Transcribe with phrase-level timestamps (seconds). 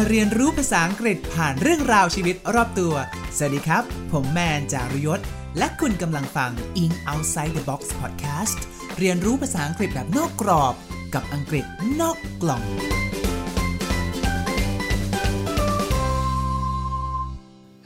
[0.00, 2.94] มาเรียนรู้ภาษาอังกฤษผ่านเรื่องราวชีวิตรอบตัว
[3.36, 5.20] สวัสดีครับ ผมแมนจารุยศ
[5.58, 6.50] และคุณกำลังฟัง
[6.82, 8.58] In Outside the Box Podcast
[8.98, 10.74] เรียนรู้ภาษาอังกฤษแบบนอกกรอบ
[11.14, 11.64] กับอังกฤษ
[12.00, 12.62] นอกกล่อง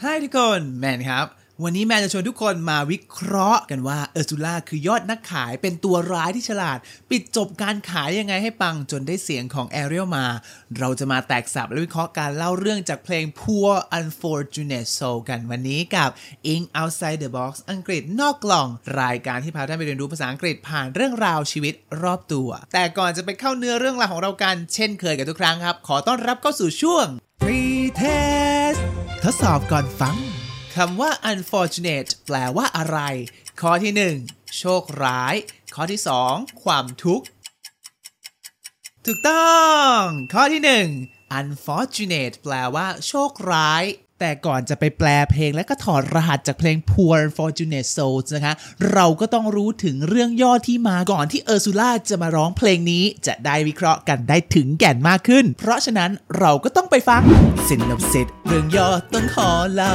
[0.02, 1.26] ให้ทุกคน แมนครับ
[1.62, 6.79] วันนี้แมนจะชวนทุกคนมาวิเคราะห์กันว่าเออร์ซูล่าคือยอดนักขายเป็นตัวร้ายที่ฉลาด
[7.11, 10.27] ปิดจบการขายยังไงให้ปังจนได้เสียงของแอเรียลมา
[10.79, 16.11] เราจะมาแตกสับและวิเคราะห์การเล่าเรื่องจากเพลง Poor Unfortunate Soul กันวันนี้กับ
[16.53, 18.68] In Outside the Box อังกฤษนอกกล่อง
[19.00, 27.07] รายการที่พาท่านไปเรียนรู้ภาษาอังกฤษผ่านเรื่องราวชีวิตรอบตัว แต่ก่อนจะไปเข้าเนื้อเรื่องราวของเรากันเช่นเคยกับทุกครั้งครับ ขอต้อนรับเข้าสู่ช่วง
[27.43, 28.81] Pre-test
[29.23, 30.17] ทดสอบก่อนฟัง
[30.76, 32.98] คำว่า unfortunate แปลว่าอะไร
[33.60, 33.92] ข้อที่
[34.24, 35.34] 1 โชคร้าย
[35.74, 37.27] ข้อที่ 2 ความทุกข์
[39.06, 39.58] ถูกต้อ
[39.97, 40.00] ง
[40.33, 40.62] ข้อที่
[41.00, 43.84] 1 unfortunate แปลว่า โชคร้าย
[44.27, 48.55] แต่ก่อนจะไปแปลเพลงและก็ถอดรหัสจากเพลง Poor Fortunate Souls นะคะ
[48.92, 57.22] เราก็ต้องรู้ถึงเรื่องย่อที่มาก่อนที่เออร์ซูล่าจะมาร้องเพลงนี้จะได้วิเคราะห์กันได้ถึงแก่นมากขึ้น เพราะฉะนั้นเราก็ต้องไปฟัง
[57.69, 59.94] สินนบสิทเรื่องย่อต้องขอเล่า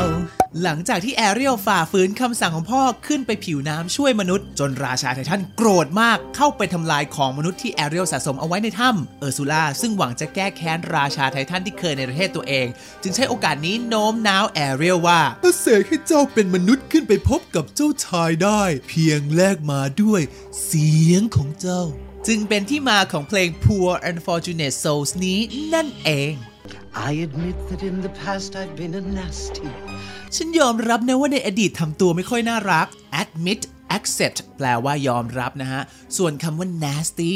[0.64, 12.68] หลังจากที่แอเรียลฝ่าฝืนคำสั่งของพ่อขึ้นไปผิวน้ำช่วยมนุษย์ จนราชาไททันโกรธมากเข้าไปทำลายของมนุษย์ที่แอเรียลสะสมเอาไว้ในถ้ำเออร์ซูล่าซึ่งหวังจะแก้แค้นราชาไททันที่เคยในประเทศตัวเอง
[13.04, 20.22] จึงใช้โอกาสนี้โน้มน้าวแอเรียลว่าถ้าเสกให้เจ้าเป็นมนุษย์ขึ้นไปพบกับเจ้าชายได้ เพียงแลกมาด้วย
[20.64, 21.84] เสียงของเจ้า
[22.28, 25.40] จึงเป็นที่มาของเพลง Poor Unfortunate Souls นี้
[25.74, 26.34] นั่นเอง
[27.10, 29.70] I admit that in the past I've been a nasty.
[30.36, 32.88] ฉันยอมรับนะว่าในอดีตทำตัวไม่ค่อยน่ารัก
[33.22, 33.62] admit
[33.98, 35.82] accept แปลว่ายอมรับนะฮะ
[36.18, 37.34] ส่วนคำว่า nasty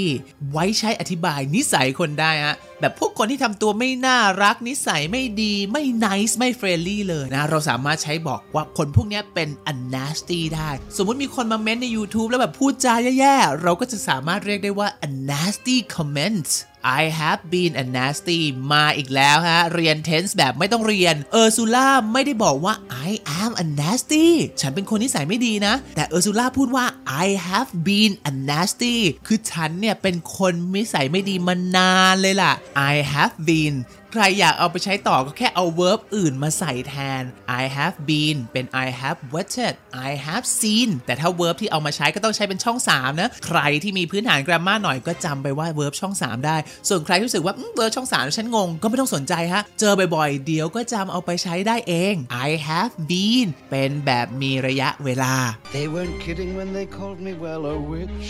[0.51, 13.61] ไว้ใช้อธิบายนิสัยคนได้ฮะ แบบพวกคนที่ทำตัวไม่น่ารัก นิสัยไม่ดี ไม่ nice ไม่ friendly เลยนะ เราสามารถใช้บอกว่าคนพวกนี้เป็น a nasty ได้ สมมติมีคนมาเม้นใน YouTube แล้วแบบพูดจาแย่ๆ
[13.63, 16.49] เราก็จะสามารถเรียกได้ว่า a nasty comment
[16.99, 18.39] I have been a nasty
[18.71, 22.73] มาอีกแล้วฮะ เรียน tense แบบไม่ต้องเรียน เออร์ซูล่าไม่ได้บอกว่า
[23.07, 23.09] I
[23.41, 24.27] am a nasty
[24.61, 26.85] ฉันเป็นคนนิสัยไม่ดีนะ แต่เออร์ซูล่าพูดว่า
[27.25, 28.95] I have been a nasty
[29.27, 32.53] คือฉันเนี่ยเป็นคนนิสัยไม่ดีมานานเลยล่ะ
[32.91, 33.75] I have been
[34.15, 37.23] ใครอยากเอาไปใช้ต่อก็แค่เอา verb อื่นมาใส่แทน
[37.61, 39.75] I have been เป็น I have watched
[40.07, 46.57] I have seen แต่ถ้า verb ที่เอามาใช้ก็ต้องใช้เป็นช่อง 3 นะ ใครที่มีพื้นฐาน grammar หน่อยก็จำไปว่า verb ช่อง 3 ได้
[46.89, 52.15] ส่วนใครที่รู้สึกว่า verb ช่อง 3 ฉันงง ก็ไม่ต้องสนใจฮะ เจอบ่อยๆ เดี๋ยวก็จำเอาไปใช้ได้เอง
[52.47, 55.33] I have been เป็นแบบมีระยะเวลา
[55.75, 58.29] They weren't kidding when they called me, well, a witch.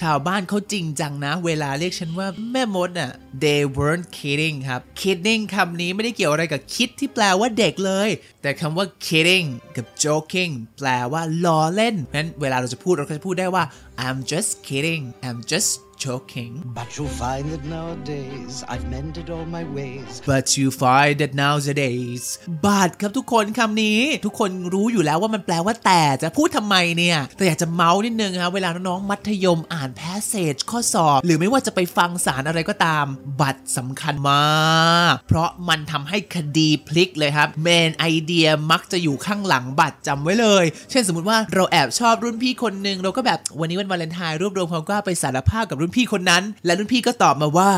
[0.00, 3.10] ชาวบ้านเขาจริงจังนะ เวลาเรียกฉันว่าแม่มดอะ
[3.44, 8.08] they weren't kidding ครับ kidding คำนี้ไม่ได้เกี่ยวอะไรกับคิดที่แปลว่าเด็กเลย
[8.42, 13.64] แต่คำว่า kidding กับ joking แปลว่าล้อเล่นเพราะฉะนั้นเวลาเราจะพูดเราก็จะพูดได้ว่า
[14.04, 15.70] I'm just kidding I'm just
[16.06, 20.10] joking But you'll find that nowadays I've mended all my ways.
[20.32, 22.22] but you find that nowadays
[22.66, 33.04] but ครับทุกคนคำนี้ ทุกคนรู้อยู่แล้วว่ามันแปลว่าแต่จะพูดทำไมเนี่ย แต่อยากจะเมาส์นิดนึงครับเวลาน้องๆมัธยมอ่านแพสเซจข้อสอบ หรือไม่ว่าจะไปฟังสารอะไรก็ตาม
[33.40, 47.70] บัตรสำคัญมาก เพราะมันทำให้คดีพลิกเลยครับเมนไอเดียมักจะอยู่ข้างหลังบัตรจำไว้เลย เช่นสมมติว่าเราแอบชอบรุ่นพี่คนหนึ่งเราก็แบบวันนี้วันวาเลนไทน์รวบรวมความกล้าไปสารภาพกับรุ่นพี่คนนั้น และรุ่นพี่ก็ตอบมาว่า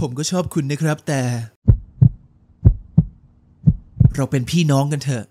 [0.00, 1.22] ผมก็ชอบคุณนะครับ แต่
[4.14, 5.24] เราเป็นพี่น้องกันเถอะ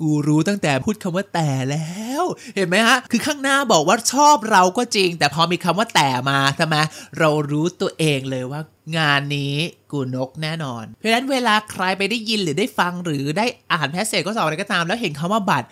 [0.00, 2.24] กูรู้ตั้งแต่พูดคำว่าแต่แล้ว
[2.56, 6.76] เห็นไหมฮะ คือข้างหน้าบอกว่าชอบเราก็จริง แต่พอมีคำว่าแต่มาใช่ไหม
[7.18, 8.60] เรารู้ตัวเองเลยว่า
[8.98, 9.54] งานนี้
[9.92, 15.68] กูนกแน่นอน เพราะฉะนั้นเวลาใครไปได้ยินหรือได้ฟังหรือได้อ่านแพสเซจก็สอบอะไรก็ตาม แล้วเห็นคำว่าบัตร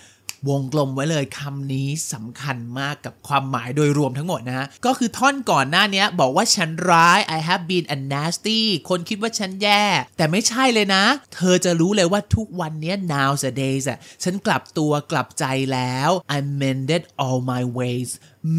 [0.48, 9.84] วงกลมไว้เลยคำนี้สำคัญมากกับความหมายโดยรวมทั้งหมดนะฮะ ก็คือท่อนก่อนหน้านี้บอกว่าฉันร้าย I have been a nasty คนคิดว่าฉันแย่
[10.16, 11.04] แต่ไม่ใช่เลยนะ
[11.34, 18.10] เธอจะรู้เลยว่าทุกวันนี้ nowadays อะฉันกลับตัวกลับใจแล้ว I mended all my ways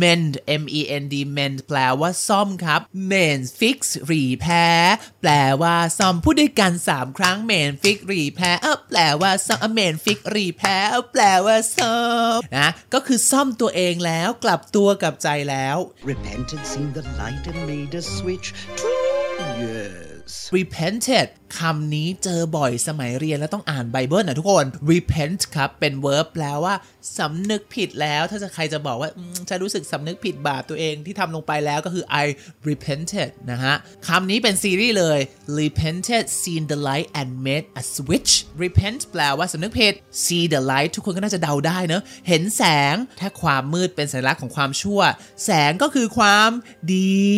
[0.02, 2.82] mend m e n d mend แปลว่าซ่อมครับ
[3.12, 3.80] mend fix
[4.12, 4.84] repair
[5.22, 5.32] แปล
[5.62, 11.98] ว่าซ่อมพูดด้วยกัน 3 ครั้ง mend fix repair เออแปลว่าซ่อม mend fix repair เออแปลว่าซ่อ
[12.38, 15.78] มนะก็คือซ่อมตัวเองแล้วกลับตัวกลับใจแล้ว
[16.12, 18.48] Repented, seen the light and made a switch.
[18.80, 20.50] True, yes.
[20.58, 26.74] repented คำนี้เจอบ่อยสมัยเรียนแล้วต้องอ่านไบเบิลนะทุกคน repent ครับ เป็น verb แปลว่า
[27.20, 32.26] สำนึกผิดแล้ว ถ้าจะใครจะบอกว่าอืมฉันรู้สึกสำนึกผิดบาปตัวเองที่ทำลงไปแล้วก็คือ I
[32.68, 33.76] repented นะฮะ
[34.08, 35.20] คำนี้เป็นซีรีส์เลย
[35.60, 38.32] repented seen the light and made a switch
[38.64, 39.94] repent แปลว่าสำนึกผิด
[40.24, 42.64] see the light ทุกคนก็น่าจะเดาได้เนอะเห็นแส
[42.94, 45.02] ง ถ้าความมืดเป็นสัญลักษณ์ของความชั่ว
[45.46, 46.50] แสงก็คือความ
[46.96, 47.30] ดี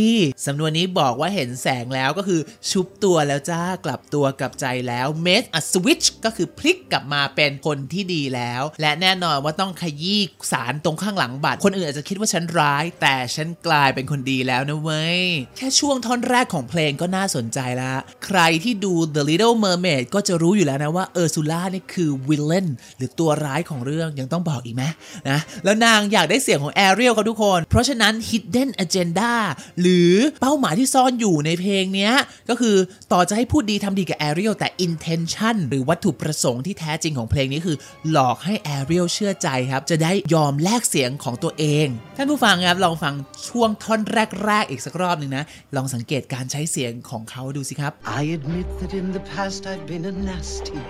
[0.45, 2.41] สำนวนนี้บอกว่าเห็นแสงแล้วก็คือ
[2.71, 10.21] ชุบตัวแล้วจ้ากลับตัวกลับใจแล้ว made a switch ก็คือพลิกกลับมาเป็นคนที่ดีแล้ว และแน่นอนว่าต้องขยี้
[10.51, 15.21] สารตรงข้างหลังบัตร คนอื่นอาจจะคิดว่าฉันร้าย แต่ฉันกลายเป็นคนดีแล้วนะเว้ย
[15.57, 17.93] แค่ช่วงท่อนแรกของเพลงก็น่าสนใจละ
[18.25, 22.67] ใครที่ดู The Little Mermaid ก็จะรู้อยู่แล้วนะว่าเออร์ซูล่านี่คือ villain
[22.97, 24.83] หรือตัวร้ายของเรื่องยังต้องบอกอีกไหม
[25.29, 29.33] นะแล้วนางอยากได้เสียงของแอเรียลครับทุกคน เพราะฉะนั้น hidden agenda
[29.81, 32.11] หรือเป้าหมายที่ซ่อนอยู่ในเพลงนี้
[32.49, 32.75] ก็คือ
[33.11, 37.77] ต่อจะให้พูดดีทำดีกับแอเรียลแต่ intention หรือวัตถุประสงค์ที่แท้จริงของเพลงนี้คือ
[38.11, 43.13] หลอกให้แอเรียลเชื่อใจครับ จะได้ยอมแลกเสียงของตัวเอง ท่านผู้ฟังครับลองฟัง
[43.49, 44.01] ช่วงท่อน
[44.45, 45.45] แรก ๆ อีกสักรอบหนึ่งนะ
[45.75, 50.81] ลองสังเกตการใช้เสียงของเขาดูสิครับ I admit that in the past I've been a nasty.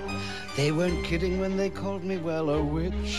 [0.60, 3.12] They weren't kidding when they called me, well, a witch.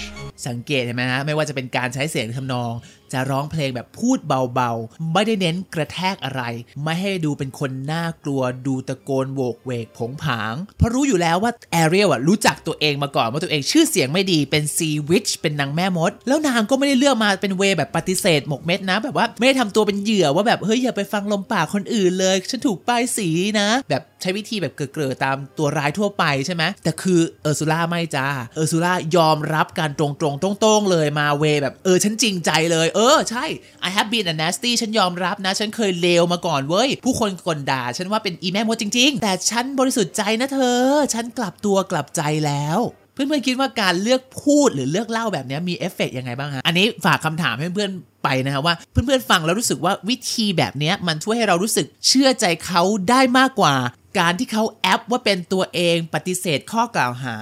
[0.49, 2.73] สังเกตเห็นไหมฮะไม่ว่าจะเป็นการใช้เสียงทำนอง
[3.12, 6.43] จะร้องเพลงแบบพูดเบาๆ ไม่ได้เน้นกระแทกอะไร
[6.82, 23.29] ไม่ให้ดูเป็นคนน่ากลัวดูตะโกนโวกเวกโผงผาง เพราะรู้อยู่แล้วว่าแอเรียลอะรู้จักตัวเองมาก่อนว่าตัวเองชื่อเสียงไม่ดีเป็นซีวิชเป็นนางแม่มด แล้วนางก็ไม่ได้เลือกมาเป็น way แบบปฏิเสธหมกเม็ดนะ แบบว่าไม่ได้ทำตัวเป็นเหยื่อว่าแบบเฮ้ยอย่าไปฟังลมปากคนอื่นเลย ฉันถูกป้ายสี
[23.61, 33.45] นะ แบบใช้วิธีแบบเกร่อๆตามตัวร้ายทั่วไปใช่ไหมแต่คือเออร์ซูล่าไม่จ้าเออร์ซูล่ายอมรับกันตรงๆตรงๆเลยมา way แบบเออฉันจริงใจเลยเอออใช่
[33.87, 42.81] I have been a nasty ฉันยอมรับนะ ฉันเคยเลวมาก่อนเว้ย ผู้คนก่นด่า ฉันว่าเป็นอีแม่มดจริง ๆ แต่ฉันบริสุทธิ์ใจนะเธอ ฉันกลับตัวกลับใจแล้ว
[43.15, 53.75] เพื่อนๆคิดว่าการเลือกพูดหรือเลือกเล่าแบบนี้มีเอฟเฟกต์ยังไงบ้างฮะ อันนี้ฝากคำถามให้เพื่อนๆไปนะฮะว่าเพื่อนๆฟังแล้วรู้สึกว่าวิธีแบบนี้มันช่วยให้เรารู้สึกเชื่อใจเขาได้มากกว่า
[54.19, 57.37] การที่เขาแอปว่าเป็นตัวเองปฏิเสธข้อกล่าวหา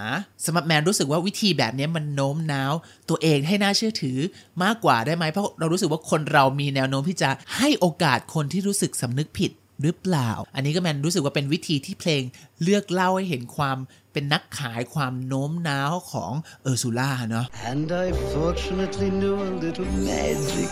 [0.45, 2.73] สมับแมนรู้สึกว่าวิธีแบบนี้มันโน้มน้าว
[3.09, 4.19] ตัวเองให้น่าเชื่อถือ
[4.63, 9.51] มากกว่าได้ไหมเพราะเรารู้สึกว่าคนเรามีแนวโน้มที่จะให้โอกาสคนที่รู้สึกสำนึกผิด
[9.83, 12.23] หรือเปล่า อันนี้ก็แมนรู้สึกว่าเป็นวิธีที่เพลง
[12.63, 13.79] เลือกเล่าให้เห็นความ
[14.13, 20.71] เป็นนักขายความโน้มน้าวของเออร์ซูล่าเนาะ And I fortunately knew a little magic.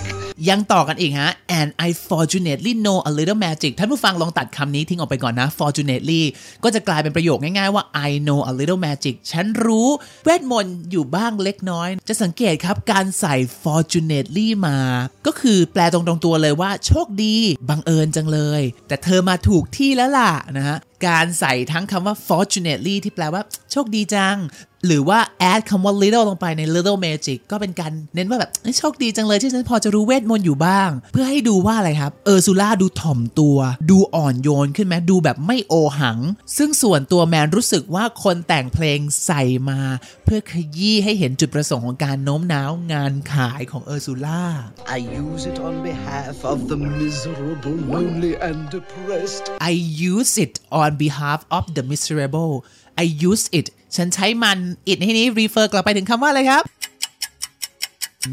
[0.48, 6.22] ยังต่อกันอีกฮะ and I fortunately know a little magic ท่านผู้ฟังลองตัดคำนี้ทิ้งออกไปก่อนนะ fortunately
[6.64, 9.88] ก็จะกลายเป็นประโยคง่ายๆว่า I know a little magic ฉันรู้
[10.24, 14.78] เวทมนต์อยู่บ้างเล็กน้อย จะสังเกตครับการใส่ fortunately มา
[15.26, 17.36] ก็คือแปลตรงๆตัวเลยว่า โชคดี
[17.68, 24.36] บังเอิญจังเลย แต่เธอมาถูกที่แล้วล่ะนะฮะ การใส่ทั้งคำว่า fortunately ที่แปลว่าโชคดีจัง
[24.86, 25.18] หรือว่า
[25.52, 33.58] add คำว่า little ลงไปใน little magic ก็เป็นการเน้นว่าแบบเอ้ยโชคดีจังเลยที่ฉันพอจะรู้เวทมนต์อยู่บ้าง เพื่อให้ดูว่าอะไรครับ เออร์ซูล่าดูถ่อมตัว
[33.90, 36.18] ดูอ่อนโยนขึ้นไหมดูแบบไม่โอหัง
[36.56, 39.80] ซึ่งส่วนตัวแมนรู้สึกว่าคนแต่งเพลงใส่มา
[40.24, 44.42] เพื่อขยี้ให้เห็นจุดประสงค์ของการโน้มน้าวงานขายของเออร์ซูล่า
[44.96, 49.44] I use it on behalf of the miserable, lonely, and depressed.
[49.70, 49.72] I
[50.12, 52.52] use it on behalf of the miserable
[53.02, 53.66] I use it
[53.96, 54.58] ฉันใช้มัน
[54.90, 56.64] it ในที่นี้ refer กลับไปถึงคำว่าอะไรครับ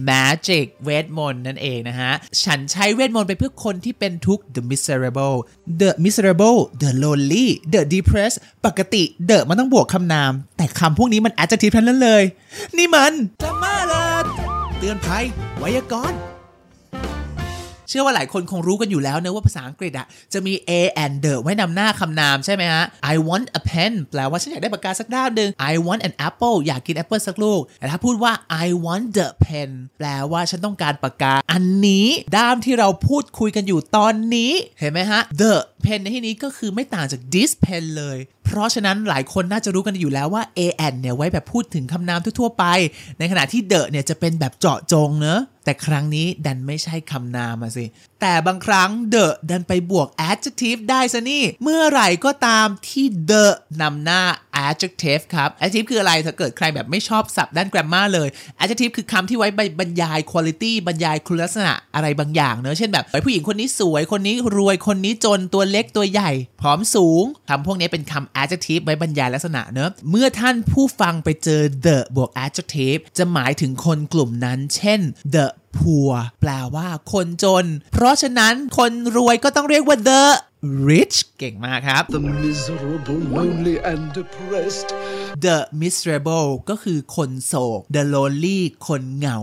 [0.10, 2.12] magic เวทมนต์นั่นเองนะฮะ
[2.44, 5.36] ฉันใช้เวทมนต์ไปเพื่อคนที่เป็นทุกข์ the miserable
[5.82, 12.24] the miserable the lonely the depressed ปกติ the มันต้องบวกคำนาม แต่คำพวกนี้มัน adjective ทั้งนั้นเลย
[12.78, 14.06] นี่มันจะมาละ
[14.78, 15.24] เตือนภัย
[15.58, 16.20] ไวยากรณ์
[17.90, 20.72] เชื่อว่าหลายคนคงรู้กันอยู่แล้วเนะว่าภาษาอังกฤษอะจะมี a
[21.04, 28.32] and the ไว้นำหน้าคำนามใช่ไหมฮะ I want a pen แปลว่าฉันอยากได้ปากกาสักด้ามหนึ่ง I want an apple อยากกินแอปเปิลสักลูก แต่ถ้าพูดว่า
[28.66, 35.54] I want the pen แปลว่าฉันต้องการปากกา อันนี้ด้ามที่เราพูดคุยกันอยู่ตอนนี้ เห็นไหมฮะ the
[35.86, 42.66] pen ในที่นี้ก็คือไม่ต่างจาก this pen เลย เพราะฉะนั้นหลายคนน่าจะรู้กันอยู่แล้วว่า a and เนี่ยไว้แบบพูดถึงคำนามทั่วๆไป
[43.20, 47.86] ในขณะที่ the เนี่ยจะเป็นแบบเจาะจงเนอะแต่ครั้งนี้ดันไม่ใช่คำนามอะสิ
[48.22, 53.46] แต่บางครั้ง the ดันไปบวก adjective ได้ซะนี่ เมื่อไหร่ก็ตามที่ the
[53.82, 54.22] นำหน้า
[54.68, 58.30] adjective ครับ adjective คืออะไร ถ้าเกิดใครแบบไม่ชอบศัพท์ด้าน grammar เลย
[58.62, 59.48] adjective คือคำที่ไว้
[59.80, 75.00] บรรยาย quality บรรยายคุณลักษณะอะไรบางอย่างเนอะ เช่นแบบผู้หญิงคนนี้สวย คนนี้รวย คนนี้จน ตัวเเล็กตัวใหญ่ ผอมสูงคำพวกนี้เป็นคำ adjective ไว้บรรยายลักษณะเนอะเมื่อท่านผู้ฟังไปเจอ the บวก adjective จะหมายถึงคนกลุ่มนั้น เช่น
[75.36, 75.46] the
[75.80, 80.24] poor แปลว่าคนจน เพราะฉะนั้นคนรวยก็ต้องเรียกว่า the
[80.90, 84.90] rich เก่งมากครับ The miserable, lonely, and depressed.
[85.48, 89.38] the miserable ก็คือคนโศก the lonely คนเหงา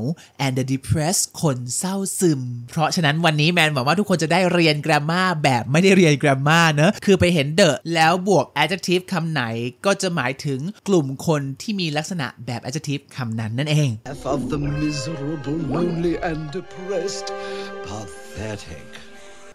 [0.44, 9.42] and the depressed คนเศร้าซึม เพราะฉะนั้นวันนี้แมนบอกว่าทุกคนจะได้เรียน grammar แบบไม่ได้เรียน grammar เนอะคือไปเห็น the แล้วบวก adjective คำไหน
[9.86, 17.26] ก็จะหมายถึงกลุ่มคนที่มีลักษณะแบบ adjective คำนั้นนั่นเอง Half of the miserable, lonely, and depressed.
[17.88, 18.86] Pathetic.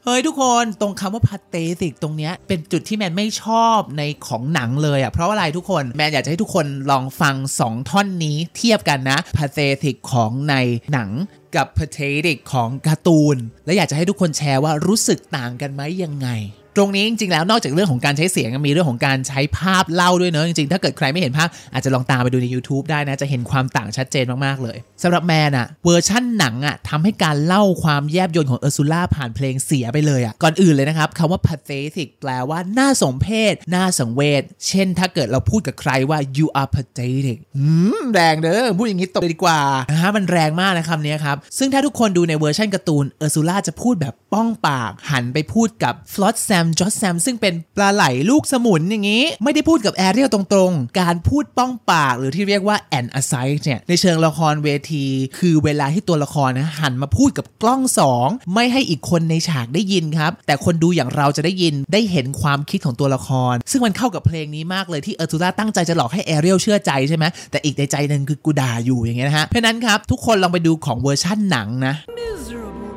[0.06, 10.56] เฮ้ยทุกคนตรงคำว่า pathetic ตรงเนี้ยเป็นจุดที่แมนไม่ชอบในของหนังเลยอะ่ะเพราะว่าอะไรทุกคนแมนอยากจะให้ทุกคนลองฟัง 2 ท่อนนี้เทียบกันนะ pathetic ของใน
[10.94, 11.10] หนัง
[11.56, 16.28] กับ pathetic ของการ์ตูน และอยากจะให้ทุกคนแชร์ว่ารู้สึกต่างกันไหมยังไง
[16.77, 37.65] ตรงนี้จริงๆแล้วนอกจากเรื่องของการใช้เสียงมีเรื่องของการใช้ภาพเล่าด้วยเนอะจริงๆ ถ้าเกิดใครไม่เห็นภาพ อาจจะลองตามไปดูใน YouTube ได้นะ จะเห็นความต่างชัดเจนมากๆเลยสำหรับแมนอะเวอร์ชั่นหนังอะทำให้การเล่าความแยบยลของเออร์ซูล่าผ่านเพลงเสียไปเลยอะก่อนอื่นเลยนะครับคำว่า pathetic แปลว่าน่าสมเพชน่าสังเวชเช่น ถ้าเกิดเราพูดกับใครว่า you are pathetic อื
[38.00, 39.60] มแรงเด้อพูดอย่างนี้ตบดีกว่า
[39.91, 55.06] นะฮะมันแรงมากนะคำนี้ครับซึ่งถ้าทุกคนดูในเวอร์ชันการ์ตูนเออร์ซูล่าจะพูดแบบป้องปากหันไปพูดกับฟลอตแซมจอ s แซมซึ่งเป็นปลาไหลลูกสมุนอย่างนี้ ไม่ได้พูดกับแอเรียลตรงๆ การพูดป้องปากหรือที่เรียกว่า an aside เนี่ยในเชิงละครเวที
[55.38, 72.94] คือเวลาที่ตัวละครนะหันมาพูดกับกล้องสองไม่ให้อีกคนในฉากได้ยินครับ แต่คนดูอย่างเราจะได้ยินได้เห็นความคิดของตัวละคร ซึ่งมันเข้ากับเพลงนี้มากเลยที่เออร์ซูล่าตั้งใจจะหลอกให้แอเรียลเชื่อใจใช่ไหมแต่อีกในใจหนึ่งคือกูด่าอยู่อย่างเงี้ยนะฮะเพราะนั้นครับทุกคนลองไปดูของเวอร์ชั่นหนังนะ miserable,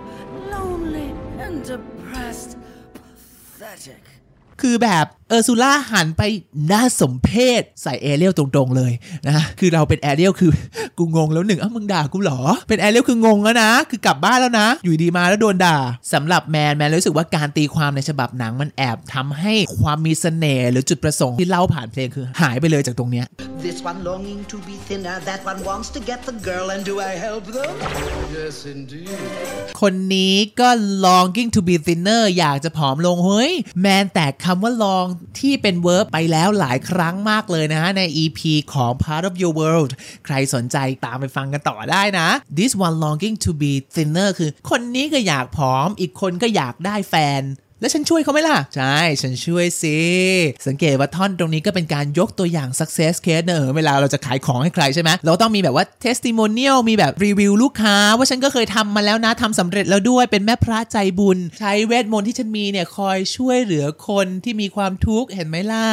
[0.53, 1.09] lonely,
[1.45, 1.67] and.
[1.75, 2.00] a...
[4.61, 6.23] คือแบบ เออร์ซูล่าหันไป
[6.73, 8.93] น่าสมเพชใส่แอเรียลตรงๆเลย
[9.27, 10.53] นะคือเราเป็นแอเรียลคือ
[10.99, 15.77] กูงงแล้วหนึ่งอ้าวมึงด่ากูเหรอ เป็นแอเรียลคืองงแล้วนะ คือกลับบ้านแล้วนะ อยู่ดีมาแล้วโดนด่า
[16.13, 23.27] สำหรับแมนแมนรู้สึกว่าการตีความในฉบับหนังมันแอบทำให้ความมีเสน่ห์หรือจุดประสงค์ที่เล่าผ่านเพลงคือหายไปเลยจากตรงเนี้ย
[23.67, 26.95] This one longing to be thinner, that one wants to get the girl, and do
[27.11, 27.73] I help them?
[28.37, 29.19] Yes, indeed.
[29.81, 30.69] คนนี้ก็
[31.07, 35.09] longing to be thinner อยากจะผอมลงเฮ้ยแมนแตกคำว่า long
[35.39, 38.41] ที่เป็น verb ไปแล้วหลายครั้งมากเลยนะฮะใน EP
[38.73, 39.91] ของ part of your world
[40.25, 47.43] ใครสนใจตามไปฟังกันต่อได้นะ this one longing to be thinner คือ คนนี้ก็อยากผอม อีกคนก็อยากได้แฟน
[47.81, 49.99] แล้วฉันช่วยเขาไหมล่ะ ใช่ ฉันช่วยสิ
[50.67, 65.87] สังเกตว่าท่อนตรงนี้ก็เป็นการยกตัวอย่าง success case เนอะเวลาเราจะขายของให้ใครใช่ไหมเราต้องมีแบบว่า testimonial มีแบบรีวิวลูกค้า ว่าฉันก็เคยทำมาแล้วนะทำสำเร็จแล้วด้วยเป็นแม่พระใจบุญ ใช้เวทมนต์ที่ฉันมีเนี่ยคอยช่วยเหลือคนที่มีความทุกข์เห็นไหมล่ะ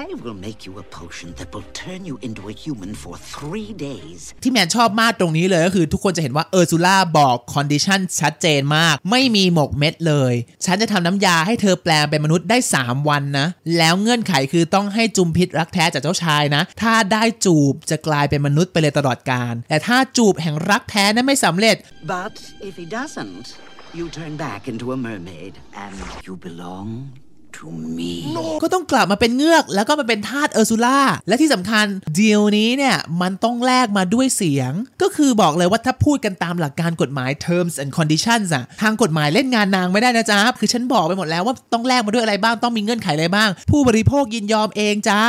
[0.00, 3.70] I will make you a potion that will turn you into a human for three
[3.86, 4.20] days.
[4.42, 10.34] ที่แมนชอบมากตรงนี้เลยก็คือทุกคนจะเห็นว่าเออร์ซูล่าบอก condition ชัดเจนมาก ไม่มีหมกเม็ดเลย
[10.66, 13.46] ฉันจะทำน้ำยาให้เธอแปลงเป็นมนุษย์ได้ 3 วันนะ
[13.78, 21.76] แล้วเงื่อนไขคือต้องให้จุมพิตรักแท้จากเจ้าชายนะ ถ้าได้จูบจะกลายเป็นมนุษย์ไปเลยตลอดกาลแต่ถ้าจูบแห่งรักแท้นั้นไม่สำเร็จ
[22.14, 22.34] But
[22.68, 23.46] if he doesn't,
[23.98, 25.96] you turn back into a mermaid, and
[26.26, 26.88] you belong
[27.58, 27.66] to
[27.96, 28.12] me.
[28.62, 31.86] ก็ต้องกลับมาเป็นเงือกแล้วก็มาเป็นทาสเออร์ซูล่าและที่สำคัญ
[32.18, 45.22] ดีลนี้เนี่ย มันต้องแลกมาด้วยเสียง ก็คือบอกเลยว่าถ้าพูดกันตามหลักการกฎหมาย terms and conditions อะทางกฎหมายเล่นงานนางไม่ได้นะจ๊ะ คือฉันบอกไปหมดแล้วว่าต้องแลกมาด้วยอะไรบ้างต้องมีเงื่อนไขอะไรบ้าง ผู้บริโภคยินยอมเองจ้า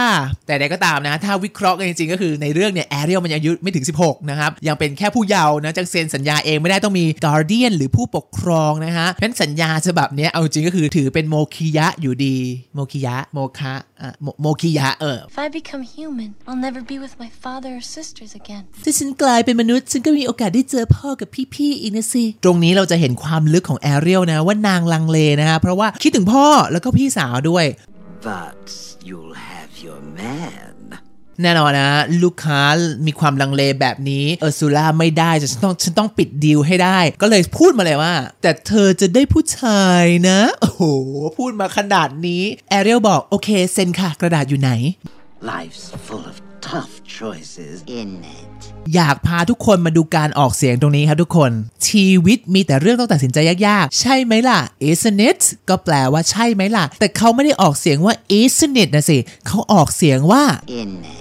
[0.47, 12.37] แต่ใดก็ตามนะ ถ้าวิเคราะห์กันจริงๆก็คือในเรื่องเนี่ยแอเรียลมันยังอายุไม่ถึง 16 นะครับ ยังเป็นแค่ผู้เยาว์นะจึงเซ็นสัญญาเองไม่ได้ต้องมี guardian หรือผู้ปกครองนะฮะเพราะฉะนั้นสัญญาฉบับเนี้ยเอาจริงก็คือถือเป็นโมฆียะอยู่ดี
[12.75, 18.63] โมฆียะโมฆะอะโมโมฆียะเออ If I become human, I'll never be with my father or sisters again.
[18.83, 27.65] ถ้าฉันกลายเป็นมนุษย์ ฉันก็ไม่มีโอกาสได้เจอพ่อกับพี่ๆอีกนะสิ ตรงนี้เราจะเห็นความลึกของแอเรียลนะว่านางลังเลนะฮะเพราะว่าคิดถึงพ่อแล้วก็พี่สาวด้วย
[28.31, 28.65] But
[29.07, 30.80] you'll have your man.
[31.43, 31.89] แน่นอนนะ
[32.23, 32.61] ลูกค้า
[33.05, 40.81] มีความลังเลแบบนี้เออร์ซูล่าไม่ได้ฉันต้องฉันต้องปิดดีลให้ได้ ก็เลยพูดมาเลยว่า แต่เธอจะได้ผู้ชายนะ โอ้โห
[41.37, 44.71] พูดมาขนาดนี้แอเรียลบอกโอเคเซ็นค่ะกระดาษอยู่ไหน
[45.53, 46.37] Life's full of
[46.69, 48.47] tough choices, in it.
[48.95, 51.51] อยากพาทุกคนมาดูการออกเสียงตรงนี้ครับทุกคน
[51.87, 59.17] ชีวิตมีแต่เรื่องต้องตัดสินใจยากๆ ใช่ไหมล่ะ isn't it ก็แปลว่าใช่ไหมล่ะ แต่เขาไม่ได้ออกเสียงว่า isn't it นะสิ
[59.47, 60.43] เขาออกเสียงว่า
[60.81, 61.20] In it.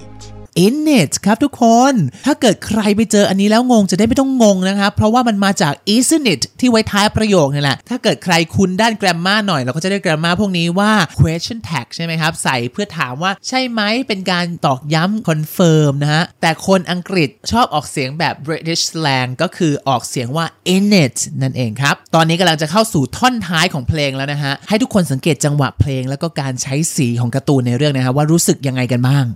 [0.66, 1.94] In it ครับทุกคน
[2.26, 15.92] ถ้าเกิดใครไปเจออันนี้แล้วงงจะได้ไม่ต้องงงนะครับเพราะว่ามันมาจาก isn't it ที่ไว้ท้ายประโยคนี่แหละ ถ้าเกิดใครคุ้นด้าน grammar หน่อย เราก็จะได้ grammar พวกนี้ว่า question tag ใช่ไหมครับ ใส่เพื่อถามว่าใช่ไหมเป็นการตอกย้ำ confirm
[16.02, 29.26] นะฮะ แต่คนอังกฤษชอบออกเสียงแบบ British slang ก็คือออกเสียงว่า in it นั่นเองครับ ตอนนี้กำลังจะเข้าสู่ท่อนท้ายของเพลงแล้วนะฮะ ให้ทุกคนสังเกตจังหวะเพลงแล้วก็การใช้สีของการ์ตูนในเรื่องนะฮะว่ารู้สึกยังไงกันบ้าง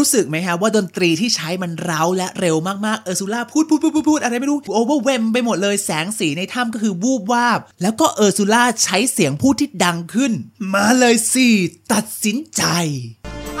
[0.00, 10.32] รู้สึกไหมครับว่าดนตรีที่ใช้มันเร้าและเร็วมากๆ เออร์ซูล่าพูดพูดพูดพูดพูดอะไรไม่รู้ overwhelm ไปหมดเลยแสงสีในถ้ำก็คือวูบวาบ แล้วก็เออร์ซูล่าใช้เสียงพูดที่ดังขึ้น
[10.74, 11.48] มาเลยสิ
[11.92, 12.62] ตัดสินใจ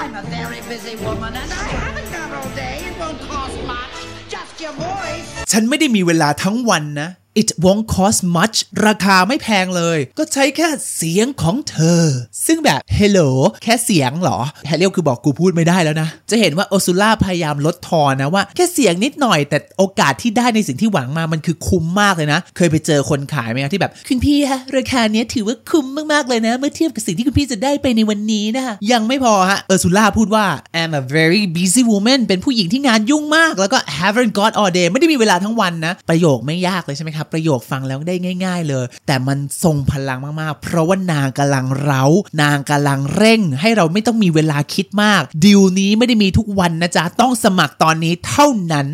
[0.02, 2.76] I'm a very busy woman and I haven't got all day.
[2.88, 3.94] It won't cost much.
[4.34, 5.26] Just your voice.
[5.52, 8.56] ฉันไม่ได้มีเวลาทั้งวันนะ It won't cost much
[8.86, 12.04] ราคาไม่แพงเลย ก็ใช้แค่เสียงของเธอ
[12.46, 13.30] ซึ่งแบบ hello
[13.62, 30.46] แค่เสียงเหรอ แฮร์รียลคือบอกกูพูดไม่ได้แล้วนะ จะเห็นว่าโอซูล่าพยายามลดทอนนะว่า แค่เสียงนิดหน่อย แต่โอกาสที่ได้ในสิ่งที่หวังมามันคือคุ้มมากเลยนะ เคยไปเจอคนขายไหมคะที่แบบ คุณพี่ฮะราคาเนี้ยถือว่าคุ้มมากๆเลยนะ เมื่อเทียบกับสิ่งที่คุณพี่จะได้ไปในวันนี้นะคะยังไม่พอฮะเออซูล่าพูดว่า
[30.80, 40.62] I'm a very busy woman เป็นผู้หญิงที่งานยุ่งมาก แล้วก็ haven't got all day ไม่ได้มีเวลาทั้งวันนะประโยคไม่ยากเลยใช่ไหมครับประโยคฟังแล้วได้ง่าย ๆ เลย แต่มันทรงพลังมากๆ
[40.62, 42.04] เพราะว่านางกำลังเร้า
[42.42, 48.88] นางกำลังเร่ง ให้เราไม่ต้องมีเวลาคิดมากดีลนี้ไม่ได้มีทุกวันนะจ๊ะ ต้องสมัครตอนนี้เท่านั้น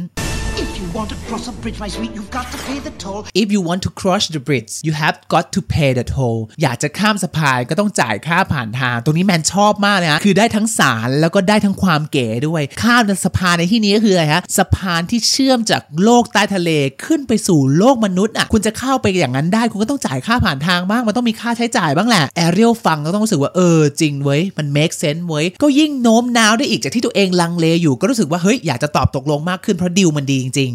[0.96, 3.20] want to cross a bridge, my sweet, you've got to pay the toll.
[3.42, 8.96] If you want to cross the bridge you have got to pay the toll อยากจะข้ามสะพานก็ต้องจ่ายค่าผ่านทาง
[9.04, 16.70] ตรงนี้แมนชอบมากเลยฮะคือได้ทั้งสารแล้วก็ได้ทั้งความเก๋ด้วย ข้ามสะพานในที่นี้ก็คืออะไรฮะสะพานที่เชื่อมจากโลกใต้ทะเล
[17.04, 30.72] ขึ้นไปสู่โลกมนุษย์อะคุณจะเข้าไปอย่างนั้นได้ คุณก็ต้องจ่ายค่าผ่านทางบ้างมันต้องมีค่าใช้จ่ายบ้างแหละแอเรียลฟังก็ต้องรู้สึกว่าเออจริงเว้ยมัน make sense เว้ยก็ยิ่งโน้มน้าวได้อีกจากที่ตัวเองลังเลอยู่ก็รู้สึกว่าเฮ้ยอยากจะตอบตกลงมากขึ้นเพราะดิวมันดีจริง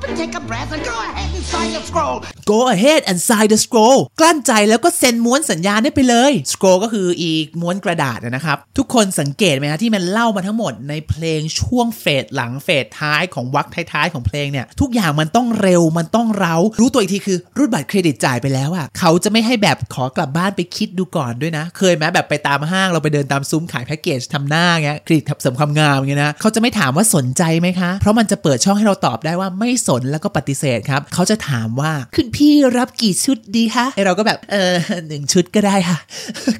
[0.00, 2.16] gulp and take a breath and go ahead and sign the scroll.
[2.52, 34.74] go ahead and sign the scroll กลั้นใจแล้วก็เซ็นม้วนสัญญาได้ไปเลย scroll ก็คืออีกม้วนกระดาษนะครับ ทุกคนสังเกตไหมฮะที่มันเล่ามาทั้งหมดในเพลงช่วงเฟสหลังเฟสท้ายของวักท้ายๆของเพลงเนี่ย ทุกอย่างมันต้องเร็วมันต้องเร้า รู้ตัวอีกทีคือรูดบัตรเครดิตจ่ายไปแล้วอะเขาจะไม่ให้แบบขอกลับบ้านไปคิดดูก่อนด้วยนะ เคยไหมแบบไปตามห้างเราไปเดินตามซุ้มขายแพ็กเกจทำหน้าเงี้ยเครดิตเสริมความงามเงี้ยนะเขาจะไม่ถามว่าสนใจไหมคะ เพราะมันจะเปิดช่องให้เราตอบได้ว่าไม่สนแล้วก็ปฏิเสธครับเขาจะถามว่าคุณพี่รับกี่ชุดดีคะไอเราก็แบบเออ
[35.08, 35.98] หนึ่งชุดก็ได้ค่ะ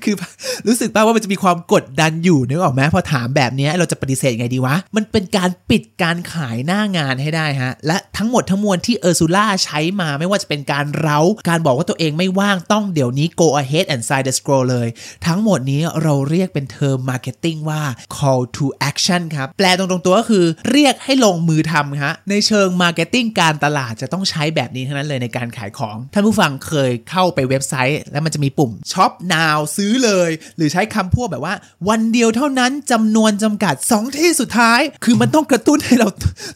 [0.04, 0.14] คือ
[0.66, 14.88] รู้สึกป่าว่ามันจะมีความกดดันอยู่นึกออกไหมพอถามแบบนี้เราจะปฏิเสธไงดีวะ มันเป็นการปิดการขายหน้างานให้ได้ฮะ และทั้งหมดทั้งมวลที่เออร์ซูล่าใช้มาไม่ว่าจะเป็นการเร้า การบอกว่าตัวเองไม่ว่างต้องเดี๋ยวนี้ go ahead and sign the scroll เลย
[15.26, 17.82] ทั้งหมดนี้เราเรียกเป็นเทอม marketing ว่า
[18.16, 31.54] call to action ครับ แปลตรงๆตัวก็คือเรียกให้ลงมือทำฮะในเชิง marketing การตลาดจะต้องใช้แบบนี้ทั้งนั้นเลยในการขายของ ท่านผู้ฟังเคยเข้าไปเว็บไซต์ แล้วมันจะมีปุ่ม shop now ซื้อเลย หรือใช้คำพวกแบบว่า
[31.88, 36.09] วันเดียวเท่านั้นจำนวนจำกัด 2 ที่สุดท้าย คือมันต้องกระตุ้นให้เรา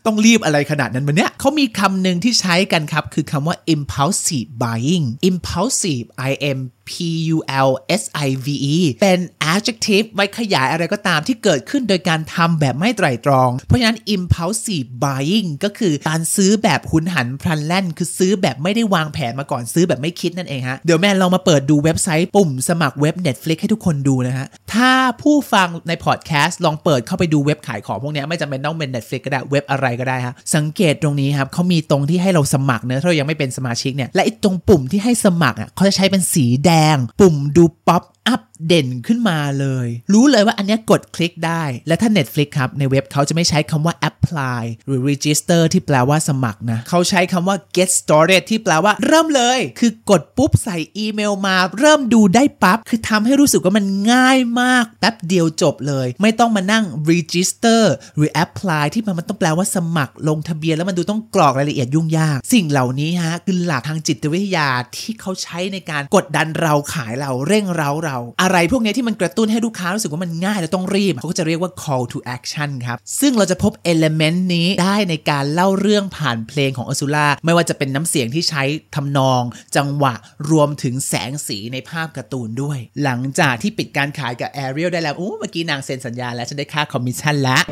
[0.06, 6.58] ต้องรีบอะไรขนาดนั้นมันเนี้ยเขามีคำหนึ่งที่ใช้กันครับ คือคำว่า impulsive buying impulsive i m
[6.90, 6.92] P
[7.34, 7.70] U L
[8.00, 9.18] S I V E เป็น
[9.52, 24.92] adjective ไว้ขยายอะไรก็ตามที่เกิดขึ้นโดยการทำแบบไม่ไตร่ตรอง เพราะฉะนั้น impulsive buying ก็คือการซื้อแบบหุนหันพลันแล่น คือซื้อแบบไม่ได้วางแผนมาก่อนซื้อแบบไม่คิดนั่นเองฮะ เดี๋ยวแม่ลองมาเปิดดูเว็บไซต์ปุ่มสมัครเว็บ Netflix ให้ทุกคนดูนะฮะ ถ้า
[25.22, 46.80] ผู้ฟังในพอดแคสต์ลองเปิดเข้าไปดูเว็บขายของพวกนี้ไม่จำเป็นต้องเป็น Netflix ก็ได้เว็บอะไรก็ได้ฮะสังเกตตรงนี้ครับเขามีตรงที่ให้เราสมัครเนอะถ้าเรายังไม่เป็นสมาชิกเนี่ยและไอ้ตรงปุ่มที่ให้สมัครอะเขาจะใช้เป็นสีแดง ปุ่มดู pop up เด่นขึ้นมาเลย รู้เลยว่าอันนี้กดคลิกได้ และถ้า Netflix ครับ ในเว็บเขาจะไม่ใช้คำว่า apply หรือ register ที่แปลว่าสมัครนะ
[46.88, 57.82] เขาใช้คำว่า get started ที่แปลว่าเริ่มเลย คือกดปุ๊บใส่อีเมลมา เริ่มดูได้ปั๊บ คือทำให้รู้สึกว่ามันง่ายมาก แป๊บเดียวจบเลย ไม่ต้องมานั่ง register
[58.16, 78.62] หรือ apply ที่มันมันต้องแปลว่าสมัคร ลงทะเบียนแล้วมันดูต้องกรอกรายละเอียดยุ่งยาก สิ่งเหล่านี้ฮะคือหลักทางจิตวิทยาที่เขาใช้ในการกดดันเราขายเราเร่งเร้าเราอะไรพวกนี้ที่มันกระตุ้นให้ลูกค้ารู้สึกว่ามันง่ายและต้องรีบ เขาก็จะเรียกว่า call to action ครับ ซึ่งเราจะพบ element นี้ได้ในการเล่าเรื่องผ่านเพลงของอ r ซูล่าไม่ว่าจะเป็นน้ำเสียงที่ใช้
[78.94, 79.42] ทำนอง
[79.76, 80.14] จังหวะ
[80.50, 87.62] รวมถึงแสงสีในภาพการ์ตูนด้วย หลังจากที่ปิดการขายกับ Ariel ได้แล้วโอ้เมื่อกี้นางเซ็นสัญญาแล้วฉันได้ค่าคอมมิชชั่นแล้ว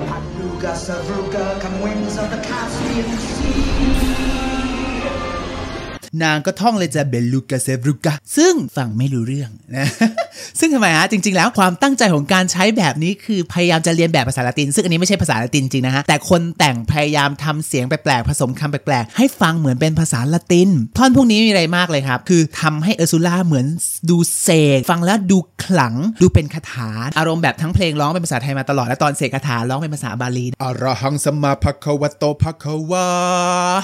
[6.22, 9.87] นางก็ท่องเลยจ้ะ Beluga sevruga ซึ่งฟังไม่รู้เรื่องนะ
[10.61, 23.66] ซึ่งทำไมฮะจริง ๆ แล้วความตั้งใจของการใช้แบบนี้คือพยายามจะเลียนแบบภาษาละติน ซึ่งอันนี้ไม่ใช่ภาษาละตินจริงนะฮะแต่คนแต่งพยายามทำเสียงแปลกๆผสมคำแปลกๆให้ฟังเหมือนเป็นภาษาละติน ท่อนพวกนี้มีอะไรมากเลยครับ คือทำให้เออร์ซูล่าเหมือน
[24.11, 24.48] ดูเส
[24.79, 33.09] กฟังแล้วดูขลังดูเป็นคาถาอารมณ์แบบทั้งเพลงร้องเป็นภาษาไทยมาตลอดและตอนเสกคาถาร้องเป็นภาษาบาลีอรหังสมมาภควโตภควา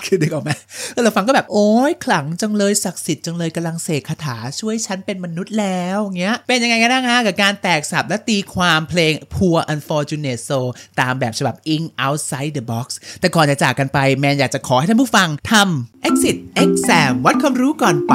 [0.07, 0.51] คือนึกออกไหม
[0.93, 10.69] แล้วเราฟังก็แบบโอ้ยขลังจังเลยศักดิ์สิทธิ์จังเลยกำลังเสกคาถาช่วยฉันเป็นมนุษย์แล้วเงี้ยเป็นยังไงกันบ้างฮะกับการแตกสับและตีความเพลง Poor Unfortunate Soul
[11.01, 12.87] ตามแบบฉบับ In Outside the Box
[13.21, 18.15] แต่ก่อนจะจากกันไปแมนอยากจะขอให้ท่านผู้ฟังทำ Exit Exam วัดความรู้ก่อนไป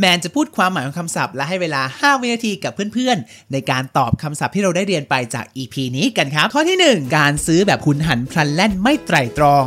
[0.00, 9.66] แมนจะพูดความหมายของคำศัพท์และให้เวลา 5 วินาทีกับเพื่อนๆ ในการตอบคำศัพท์ที่เราได้เรียนไปจาก EP นี้กันครับ ข้อที่ 1 การซื้อแบบหุนหันพลันแล่นไม่ไตร่ตรอง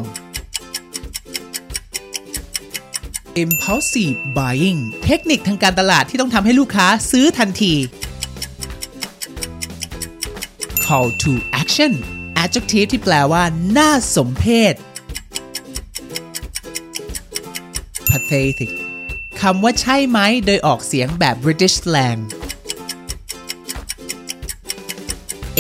[3.44, 7.74] impulsive buying เทคนิคทางการตลาดที่ต้องทำให้ลูกค้าซื้อทันที
[10.86, 11.94] call to action
[12.44, 13.44] adjective ที่แปลว่า
[13.78, 14.76] น่าสมเพช
[18.10, 18.72] pathetic
[19.42, 22.20] คำว่าใช่ไหมโดยออกเสียงแบบ British slang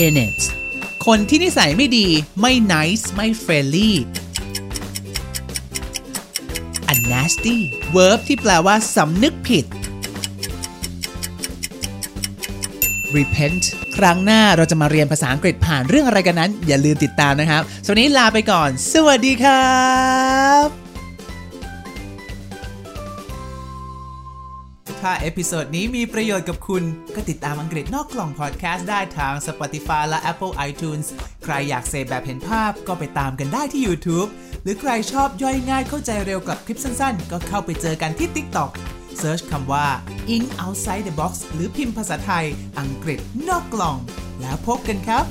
[0.05, 0.43] inept
[1.05, 2.07] คนที่นิสัยไม่ดี
[2.41, 3.91] ไม่ nice ไม่ friendly
[7.25, 7.57] nasty
[7.95, 9.65] verb ที่แปลว่าสำนึกผิด
[13.15, 13.63] repent
[13.97, 19.75] ครั้งหน้าเราจะมาเรียนภาษาอังกฤษผ่านเรื่องอะไรกันนั้น อย่าลืมติดตามนะครับสำหรับวันนี้ลาไปก่อน สวัสดีครั
[20.65, 20.84] บ
[25.07, 26.83] ถ้า episode นี้มีประโยชน์กับคุณ
[27.15, 31.07] ก็ติดตามอังกฤษนอกกล่องพอดแคสต์ได้ทาง Spotify และ Apple iTunes
[31.43, 34.29] ใครอยากเสพแบบเห็นภาพก็ไปตามกันได้ที่ YouTube
[34.63, 38.71] หรือใครชอบย่อยง่ายเข้าใจเร็วกับคลิปสั้นๆ ก็เข้าไปเจอกันที่ TikTok
[39.19, 39.87] เซิร์ชคำว่า
[40.35, 42.45] In Outside the Box หรือพิมพ์ภาษาไทย
[42.79, 43.97] อังกฤษนอกกล่อง
[44.41, 45.25] แล้วพบกันครับ